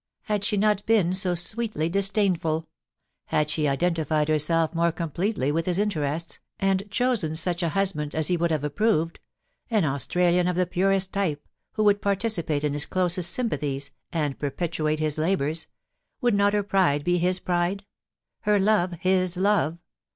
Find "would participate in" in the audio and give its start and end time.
11.83-12.73